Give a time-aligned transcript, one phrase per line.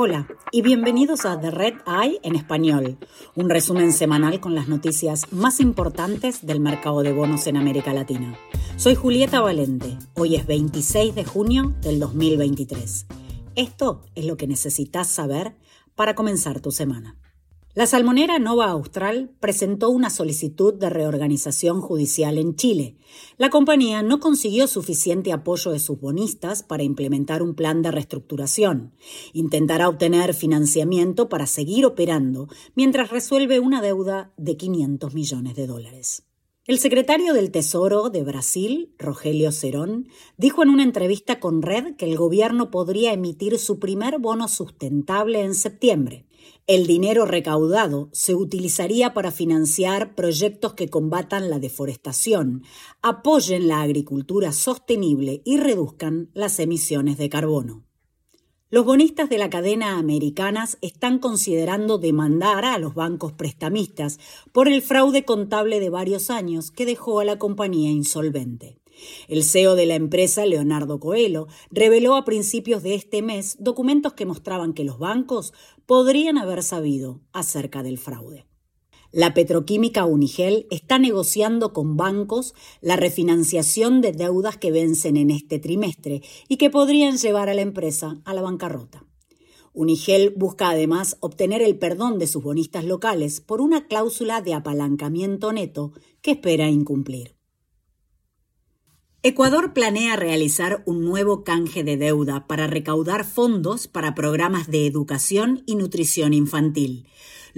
[0.00, 2.98] Hola y bienvenidos a The Red Eye en español,
[3.34, 8.38] un resumen semanal con las noticias más importantes del mercado de bonos en América Latina.
[8.76, 13.06] Soy Julieta Valente, hoy es 26 de junio del 2023.
[13.56, 15.56] Esto es lo que necesitas saber
[15.96, 17.16] para comenzar tu semana.
[17.78, 22.96] La salmonera Nova Austral presentó una solicitud de reorganización judicial en Chile.
[23.36, 28.94] La compañía no consiguió suficiente apoyo de sus bonistas para implementar un plan de reestructuración.
[29.32, 36.27] Intentará obtener financiamiento para seguir operando mientras resuelve una deuda de 500 millones de dólares.
[36.68, 42.04] El secretario del Tesoro de Brasil, Rogelio Cerón, dijo en una entrevista con Red que
[42.04, 46.26] el gobierno podría emitir su primer bono sustentable en septiembre.
[46.66, 52.64] El dinero recaudado se utilizaría para financiar proyectos que combatan la deforestación,
[53.00, 57.87] apoyen la agricultura sostenible y reduzcan las emisiones de carbono.
[58.70, 64.20] Los bonistas de la cadena americanas están considerando demandar a los bancos prestamistas
[64.52, 68.76] por el fraude contable de varios años que dejó a la compañía insolvente.
[69.26, 74.26] El CEO de la empresa, Leonardo Coelho, reveló a principios de este mes documentos que
[74.26, 75.54] mostraban que los bancos
[75.86, 78.47] podrían haber sabido acerca del fraude.
[79.10, 85.58] La petroquímica Unigel está negociando con bancos la refinanciación de deudas que vencen en este
[85.58, 89.06] trimestre y que podrían llevar a la empresa a la bancarrota.
[89.72, 95.52] Unigel busca además obtener el perdón de sus bonistas locales por una cláusula de apalancamiento
[95.52, 97.38] neto que espera incumplir.
[99.22, 105.62] Ecuador planea realizar un nuevo canje de deuda para recaudar fondos para programas de educación
[105.66, 107.08] y nutrición infantil.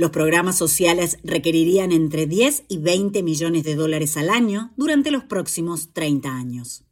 [0.00, 5.24] Los programas sociales requerirían entre 10 y 20 millones de dólares al año durante los
[5.24, 6.84] próximos 30 años.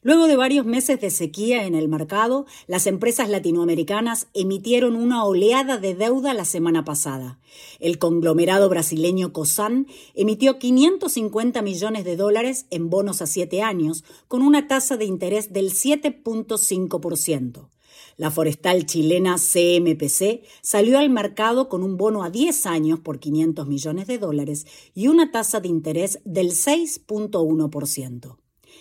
[0.00, 5.76] Luego de varios meses de sequía en el mercado, las empresas latinoamericanas emitieron una oleada
[5.76, 7.38] de deuda la semana pasada.
[7.80, 14.40] El conglomerado brasileño COSAN emitió 550 millones de dólares en bonos a siete años, con
[14.40, 17.68] una tasa de interés del 7.5%.
[18.16, 23.66] La forestal chilena CMPC salió al mercado con un bono a 10 años por 500
[23.66, 28.36] millones de dólares y una tasa de interés del 6.1%.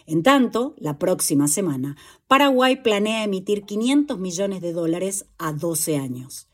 [0.06, 1.98] En tanto, la próxima semana,
[2.28, 6.48] Paraguay planea emitir 500 millones de dólares a 12 años.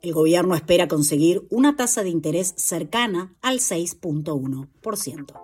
[0.00, 5.43] El gobierno espera conseguir una tasa de interés cercana al 6.1%.